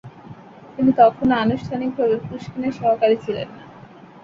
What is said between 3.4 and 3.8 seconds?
না।